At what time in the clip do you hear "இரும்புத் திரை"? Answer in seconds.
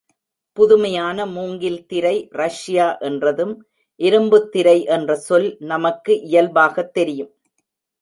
3.99-4.83